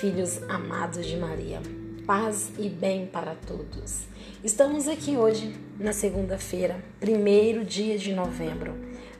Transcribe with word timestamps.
filhos 0.00 0.42
amados 0.48 1.04
de 1.04 1.18
Maria. 1.18 1.60
Paz 2.06 2.50
e 2.58 2.66
bem 2.66 3.06
para 3.06 3.34
todos. 3.34 4.04
Estamos 4.42 4.88
aqui 4.88 5.18
hoje, 5.18 5.54
na 5.78 5.92
segunda-feira, 5.92 6.82
primeiro 6.98 7.62
dia 7.62 7.98
de 7.98 8.14
novembro, 8.14 8.74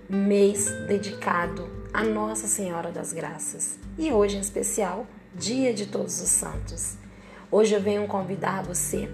mês 0.09 0.71
dedicado 0.89 1.69
a 1.93 2.03
Nossa 2.03 2.47
Senhora 2.47 2.91
das 2.91 3.13
Graças. 3.13 3.79
E 3.99 4.11
hoje, 4.11 4.39
em 4.39 4.41
especial, 4.41 5.07
Dia 5.35 5.75
de 5.75 5.85
Todos 5.89 6.19
os 6.23 6.31
Santos. 6.31 6.97
Hoje 7.51 7.75
eu 7.75 7.83
venho 7.83 8.07
convidar 8.07 8.63
você 8.65 9.11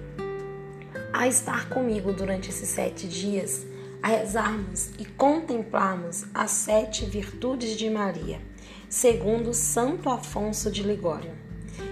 a 1.13 1.27
estar 1.27 1.69
comigo 1.71 2.13
durante 2.13 2.51
esses 2.51 2.69
sete 2.69 3.09
dias, 3.09 3.67
a 4.01 4.07
rezarmos 4.07 4.91
e 4.97 5.05
contemplarmos 5.05 6.27
as 6.33 6.53
sete 6.53 7.05
virtudes 7.05 7.77
de 7.77 7.91
Maria 7.91 8.50
segundo 8.91 9.55
Santo 9.55 10.11
Afonso 10.11 10.69
de 10.69 10.83
Ligório. 10.83 11.31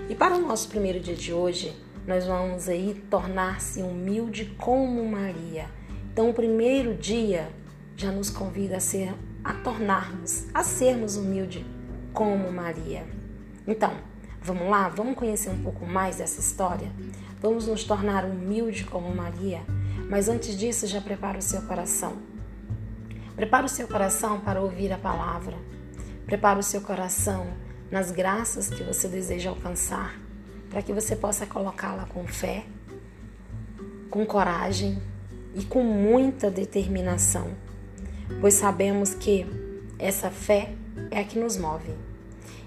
E 0.09 0.17
para 0.17 0.35
o 0.35 0.41
nosso 0.41 0.69
primeiro 0.69 0.99
dia 0.99 1.15
de 1.15 1.33
hoje, 1.33 1.73
nós 2.05 2.27
vamos 2.27 2.69
aí 2.69 3.01
tornar-se 3.09 3.81
humilde 3.83 4.47
como 4.59 5.09
Maria. 5.09 5.67
Então, 6.13 6.29
o 6.29 6.35
primeiro 6.35 6.97
dia 6.97 7.51
já 7.97 8.11
nos 8.11 8.31
convida 8.31 8.79
a 8.79 8.81
ser 8.81 9.15
a 9.45 9.55
tornarmos, 9.55 10.47
a 10.53 10.65
sermos 10.65 11.17
humilde 11.17 11.65
como 12.13 12.51
Maria. 12.51 13.07
Então, 13.65 13.93
vamos 14.43 14.69
lá, 14.69 14.89
vamos 14.89 15.15
conhecer 15.15 15.51
um 15.51 15.63
pouco 15.63 15.87
mais 15.87 16.17
dessa 16.17 16.41
história. 16.41 16.91
Vamos 17.41 17.69
nos 17.69 17.85
tornar 17.85 18.25
humilde 18.25 18.85
como 18.85 19.15
Maria. 19.15 19.61
Mas 20.11 20.29
antes 20.29 20.59
disso, 20.59 20.85
já 20.89 21.01
prepara 21.01 21.39
o 21.39 21.43
seu 21.43 21.63
coração. 21.63 22.17
Prepara 23.37 23.67
o 23.67 23.69
seu 23.69 23.87
coração 23.87 24.41
para 24.41 24.61
ouvir 24.61 24.93
a 24.93 24.99
palavra 24.99 25.57
Prepara 26.29 26.59
o 26.59 26.63
seu 26.63 26.83
coração 26.83 27.47
nas 27.91 28.11
graças 28.11 28.69
que 28.69 28.83
você 28.83 29.09
deseja 29.09 29.49
alcançar, 29.49 30.21
para 30.69 30.83
que 30.83 30.93
você 30.93 31.17
possa 31.17 31.47
colocá-la 31.47 32.05
com 32.05 32.29
fé, 32.29 32.67
com 34.11 34.27
coragem 34.27 35.03
e 35.55 35.65
com 35.65 35.83
muita 35.83 36.51
determinação, 36.51 37.57
pois 38.43 38.53
sabemos 38.53 39.15
que 39.15 39.47
essa 39.99 40.31
fé 40.31 40.75
é 41.11 41.21
a 41.21 41.25
que 41.25 41.39
nos 41.39 41.57
move. 41.57 41.95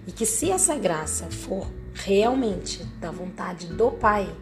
E 0.07 0.11
que 0.11 0.25
se 0.25 0.49
essa 0.49 0.75
graça 0.75 1.29
for 1.29 1.71
realmente 1.93 2.83
da 2.99 3.11
vontade 3.11 3.67
do 3.67 3.91
Pai, 3.91 4.35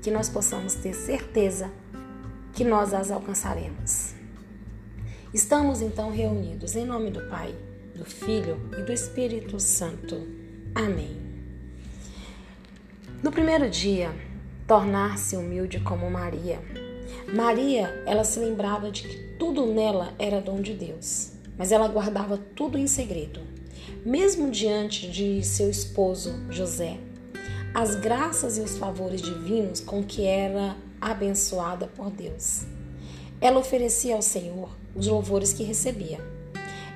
que 0.00 0.10
nós 0.10 0.30
possamos 0.30 0.72
ter 0.72 0.94
certeza 0.94 1.70
que 2.54 2.64
nós 2.64 2.94
as 2.94 3.10
alcançaremos. 3.10 4.14
Estamos 5.34 5.82
então 5.82 6.10
reunidos 6.10 6.74
em 6.74 6.86
nome 6.86 7.10
do 7.10 7.20
Pai 7.28 7.54
do 7.96 8.04
Filho 8.04 8.60
e 8.78 8.82
do 8.82 8.92
Espírito 8.92 9.58
Santo. 9.58 10.28
Amém. 10.74 11.16
No 13.22 13.32
primeiro 13.32 13.70
dia, 13.70 14.14
tornar-se 14.66 15.36
humilde 15.36 15.80
como 15.80 16.10
Maria. 16.10 16.60
Maria, 17.34 18.02
ela 18.06 18.22
se 18.22 18.38
lembrava 18.38 18.90
de 18.90 19.02
que 19.02 19.16
tudo 19.38 19.66
nela 19.66 20.12
era 20.18 20.40
dom 20.40 20.60
de 20.60 20.74
Deus, 20.74 21.32
mas 21.56 21.72
ela 21.72 21.88
guardava 21.88 22.36
tudo 22.36 22.76
em 22.76 22.86
segredo. 22.86 23.40
Mesmo 24.04 24.50
diante 24.50 25.10
de 25.10 25.42
seu 25.42 25.70
esposo 25.70 26.34
José, 26.50 26.98
as 27.74 27.94
graças 27.94 28.58
e 28.58 28.60
os 28.60 28.76
favores 28.76 29.22
divinos 29.22 29.80
com 29.80 30.04
que 30.04 30.24
era 30.24 30.76
abençoada 31.00 31.86
por 31.86 32.10
Deus. 32.10 32.64
Ela 33.40 33.58
oferecia 33.58 34.14
ao 34.14 34.22
Senhor 34.22 34.70
os 34.94 35.06
louvores 35.06 35.52
que 35.52 35.62
recebia 35.62 36.35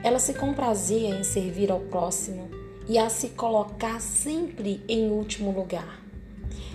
ela 0.03 0.19
se 0.19 0.35
comprazia 0.35 1.11
em 1.11 1.23
servir 1.23 1.71
ao 1.71 1.81
próximo 1.81 2.49
e 2.89 2.99
a 2.99 3.09
se 3.11 3.29
colocar 3.31 4.01
sempre 4.01 4.83
em 4.89 5.11
último 5.11 5.51
lugar. 5.51 6.01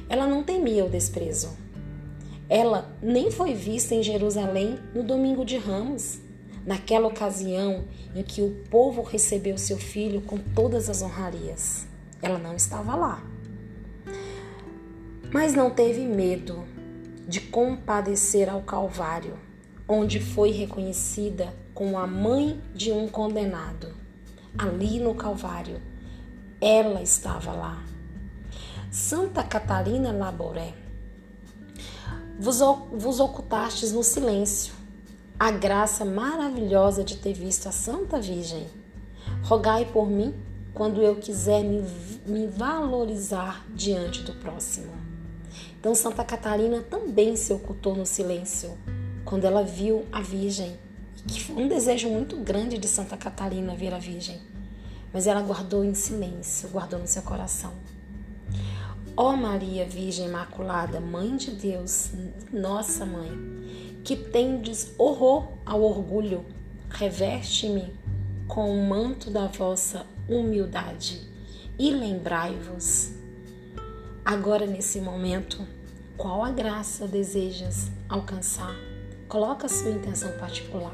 Ela 0.07 0.27
não 0.27 0.44
temia 0.44 0.85
o 0.85 0.89
desprezo. 0.89 1.50
Ela 2.47 2.95
nem 3.01 3.31
foi 3.31 3.55
vista 3.55 3.95
em 3.95 4.03
Jerusalém 4.03 4.77
no 4.94 5.01
domingo 5.01 5.44
de 5.44 5.57
Ramos, 5.57 6.19
naquela 6.63 7.07
ocasião 7.07 7.85
em 8.16 8.22
que 8.22 8.41
o 8.41 8.51
povo 8.69 9.01
recebeu 9.01 9.57
seu 9.57 9.77
filho 9.77 10.21
com 10.21 10.38
todas 10.38 10.89
as 10.89 11.01
honrarias. 11.01 11.88
Ela 12.21 12.38
não 12.38 12.55
estava 12.55 12.95
lá. 12.95 13.23
Mas 15.33 15.55
não 15.55 15.71
teve 15.71 16.01
medo 16.01 16.63
de 17.27 17.41
compadecer 17.41 18.47
ao 18.47 18.61
Calvário, 18.61 19.38
onde 19.88 20.19
foi 20.19 20.51
reconhecida 20.51 21.51
com 21.75 21.97
a 21.97 22.08
mãe 22.08 22.59
de 22.74 22.94
um 22.94 23.06
condenado, 23.09 23.94
ali 24.58 24.97
no 24.97 25.13
Calvário. 25.13 25.81
Ela 26.62 27.02
estava 27.02 27.52
lá. 27.52 27.84
Santa 28.90 29.44
Catarina 29.44 30.13
Laboré, 30.13 30.74
vos, 32.40 32.59
vos 32.94 33.19
ocultastes 33.19 33.91
no 33.91 34.03
silêncio 34.03 34.74
a 35.38 35.52
graça 35.52 36.06
maravilhosa 36.06 37.03
de 37.03 37.18
ter 37.18 37.34
visto 37.34 37.68
a 37.68 37.72
Santa 37.74 38.22
Virgem. 38.22 38.68
Rogai 39.44 39.84
por 39.84 40.09
mim 40.09 40.34
quando 40.74 41.02
eu 41.02 41.18
quiser 41.18 41.62
me, 41.62 41.84
me 42.25 42.47
valorizar 42.47 43.66
diante 43.75 44.24
do 44.24 44.31
próximo. 44.31 44.94
Então, 45.78 45.94
Santa 45.94 46.24
Catarina 46.24 46.81
também 46.81 47.36
se 47.36 47.52
ocultou 47.52 47.94
no 47.96 48.06
silêncio 48.06 48.78
quando 49.25 49.44
ela 49.44 49.62
viu 49.62 50.06
a 50.09 50.22
Virgem 50.22 50.84
que 51.27 51.43
foi 51.43 51.63
um 51.63 51.67
desejo 51.67 52.09
muito 52.09 52.35
grande 52.37 52.77
de 52.77 52.87
Santa 52.87 53.17
Catarina 53.17 53.75
ver 53.75 53.93
a 53.93 53.99
Virgem, 53.99 54.39
mas 55.13 55.27
ela 55.27 55.41
guardou 55.41 55.83
em 55.83 55.93
silêncio, 55.93 56.69
guardou 56.69 56.99
no 56.99 57.07
seu 57.07 57.21
coração. 57.21 57.73
Ó 59.17 59.31
oh 59.31 59.37
Maria 59.37 59.85
Virgem 59.85 60.27
Imaculada, 60.27 60.99
Mãe 60.99 61.37
de 61.37 61.51
Deus, 61.51 62.11
nossa 62.51 63.05
Mãe, 63.05 63.31
que 64.03 64.15
tendes 64.15 64.91
horror 64.97 65.47
ao 65.65 65.81
orgulho, 65.81 66.45
reveste-me 66.89 67.93
com 68.47 68.69
o 68.69 68.85
manto 68.85 69.31
da 69.31 69.47
vossa 69.47 70.05
humildade 70.27 71.21
e 71.79 71.91
lembrai-vos, 71.91 73.11
agora 74.23 74.65
nesse 74.65 74.99
momento, 75.01 75.65
qual 76.17 76.43
a 76.43 76.51
graça 76.51 77.07
desejas 77.07 77.89
alcançar? 78.07 78.75
Coloca 79.28 79.66
a 79.66 79.69
sua 79.69 79.90
intenção 79.90 80.31
particular. 80.38 80.94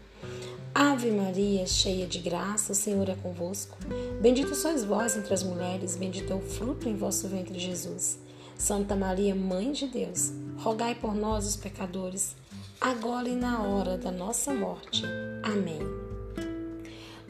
Ave 0.83 1.11
Maria, 1.11 1.67
cheia 1.67 2.07
de 2.07 2.17
graça, 2.17 2.71
o 2.71 2.75
Senhor 2.75 3.07
é 3.07 3.13
convosco. 3.13 3.77
Bendito 4.19 4.55
sois 4.55 4.83
vós 4.83 5.15
entre 5.15 5.31
as 5.31 5.43
mulheres, 5.43 5.95
bendito 5.95 6.33
é 6.33 6.35
o 6.35 6.41
fruto 6.41 6.89
em 6.89 6.95
vosso 6.95 7.27
ventre, 7.27 7.59
Jesus. 7.59 8.17
Santa 8.57 8.95
Maria, 8.95 9.35
Mãe 9.35 9.71
de 9.73 9.85
Deus, 9.85 10.33
rogai 10.57 10.95
por 10.95 11.13
nós, 11.13 11.45
os 11.45 11.55
pecadores, 11.55 12.35
agora 12.81 13.29
e 13.29 13.35
na 13.35 13.61
hora 13.61 13.95
da 13.95 14.11
nossa 14.11 14.55
morte. 14.55 15.03
Amém. 15.43 15.81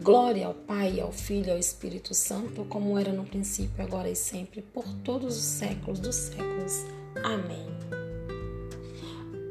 Glória 0.02 0.48
ao 0.48 0.54
Pai, 0.54 1.02
ao 1.02 1.12
Filho 1.12 1.48
e 1.48 1.52
ao 1.52 1.58
Espírito 1.58 2.14
Santo, 2.14 2.64
como 2.70 2.98
era 2.98 3.12
no 3.12 3.26
princípio, 3.26 3.84
agora 3.84 4.10
e 4.10 4.16
sempre, 4.16 4.62
por 4.62 4.86
todos 5.04 5.38
os 5.38 5.44
séculos 5.44 6.00
dos 6.00 6.16
séculos. 6.16 6.86
Amém. 7.22 7.68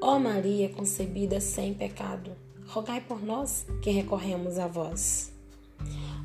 Ó 0.00 0.19
Maria 0.19 0.70
concebida 0.70 1.38
sem 1.38 1.75
pecado, 1.75 2.31
rogai 2.70 3.00
por 3.00 3.20
nós 3.20 3.67
que 3.82 3.90
recorremos 3.90 4.56
a 4.56 4.69
vós. 4.69 5.32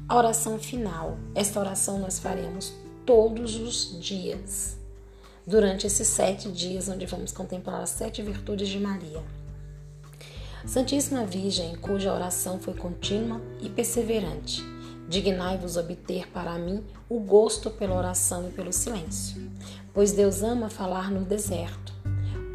A 0.08 0.16
oração 0.16 0.60
final. 0.60 1.18
Esta 1.34 1.60
oração 1.60 1.98
nós 1.98 2.20
faremos 2.20 2.72
todos 3.04 3.56
os 3.56 4.00
dias, 4.00 4.78
durante 5.46 5.88
esses 5.88 6.08
sete 6.08 6.52
dias, 6.52 6.88
onde 6.88 7.08
vamos 7.08 7.32
contemplar 7.32 7.82
as 7.82 7.90
sete 7.90 8.22
virtudes 8.22 8.70
de 8.70 8.80
Maria. 8.80 9.24
Santíssima 10.68 11.26
Virgem, 11.26 11.76
cuja 11.78 12.14
oração 12.14 12.60
foi 12.60 12.76
contínua 12.76 13.42
e 13.60 13.68
perseverante, 13.68 14.64
dignai-vos 15.10 15.78
obter 15.78 16.28
para 16.30 16.60
mim 16.60 16.84
o 17.10 17.20
gosto 17.20 17.72
pela 17.72 17.96
oração 17.96 18.48
e 18.48 18.52
pelo 18.52 18.72
silêncio, 18.72 19.52
pois 19.94 20.12
Deus 20.12 20.44
ama 20.44 20.70
falar 20.70 21.10
no 21.10 21.26
deserto. 21.26 21.95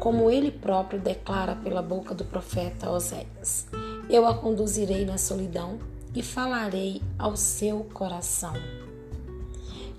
Como 0.01 0.31
ele 0.31 0.49
próprio 0.49 0.99
declara 0.99 1.55
pela 1.55 1.79
boca 1.79 2.15
do 2.15 2.25
profeta 2.25 2.89
Oséias. 2.89 3.67
Eu 4.09 4.25
a 4.25 4.35
conduzirei 4.35 5.05
na 5.05 5.15
solidão 5.15 5.77
e 6.15 6.23
falarei 6.23 7.03
ao 7.19 7.37
seu 7.37 7.83
coração. 7.93 8.55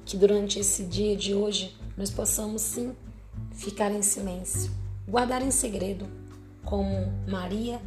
Que 0.04 0.16
durante 0.16 0.58
esse 0.58 0.82
dia 0.82 1.16
de 1.16 1.32
hoje 1.34 1.76
nós 1.96 2.10
possamos 2.10 2.62
sim 2.62 2.96
ficar 3.52 3.92
em 3.92 4.02
silêncio, 4.02 4.72
guardar 5.06 5.40
em 5.40 5.52
segredo, 5.52 6.08
como 6.64 7.12
Maria 7.28 7.80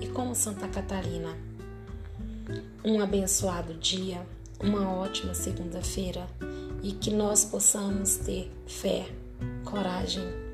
e 0.00 0.08
como 0.08 0.34
Santa 0.34 0.66
Catarina. 0.66 1.38
Um 2.84 3.00
abençoado 3.00 3.74
dia, 3.74 4.26
uma 4.60 4.90
ótima 4.90 5.34
segunda-feira 5.34 6.26
e 6.82 6.90
que 6.90 7.12
nós 7.12 7.44
possamos 7.44 8.16
ter 8.16 8.50
fé, 8.66 9.06
coragem 9.64 10.49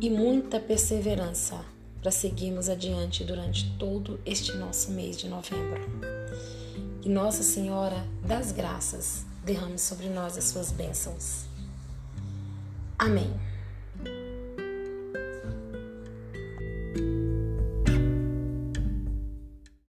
e 0.00 0.10
muita 0.10 0.60
perseverança 0.60 1.64
para 2.00 2.10
seguirmos 2.10 2.68
adiante 2.68 3.24
durante 3.24 3.70
todo 3.78 4.20
este 4.24 4.52
nosso 4.52 4.90
mês 4.92 5.16
de 5.16 5.28
novembro. 5.28 5.80
Que 7.02 7.08
Nossa 7.08 7.42
Senhora 7.42 8.06
das 8.24 8.52
Graças 8.52 9.24
derrame 9.44 9.78
sobre 9.78 10.08
nós 10.08 10.36
as 10.36 10.44
suas 10.44 10.72
bênçãos. 10.72 11.44
Amém. 12.98 13.32